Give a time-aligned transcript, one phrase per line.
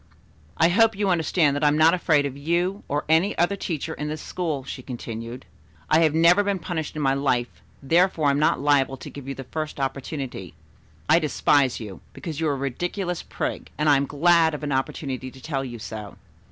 [0.57, 3.93] "I hope you understand that I am not afraid of you or any other teacher
[3.93, 5.45] in this school," she continued.
[5.91, 9.27] "I have never been punished in my life, therefore I am not liable to give
[9.27, 10.55] you the first opportunity.
[11.07, 14.71] I despise you, because you are a ridiculous prig, and I am glad of an
[14.71, 16.17] opportunity to tell you so.